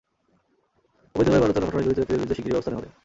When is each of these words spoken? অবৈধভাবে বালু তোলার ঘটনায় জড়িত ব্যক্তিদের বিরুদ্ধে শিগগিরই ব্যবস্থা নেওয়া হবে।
অবৈধভাবে 1.11 1.41
বালু 1.43 1.53
তোলার 1.55 1.67
ঘটনায় 1.67 1.85
জড়িত 1.85 1.97
ব্যক্তিদের 1.99 2.11
বিরুদ্ধে 2.17 2.35
শিগগিরই 2.37 2.53
ব্যবস্থা 2.53 2.71
নেওয়া 2.71 2.81
হবে। 2.81 2.91